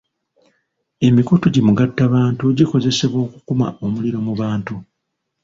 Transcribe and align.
Emikutu 1.07 1.45
gimugattabantu 1.55 2.43
gikozesebwa 2.57 3.19
okukuma 3.27 3.67
omuliro 3.85 4.19
mu 4.27 4.33
bantu. 4.41 4.75